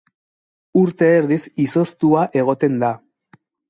Urte 0.85 1.11
erdiz 1.19 1.39
izoztua 1.67 2.27
egoten 2.45 2.85
da. 2.87 2.95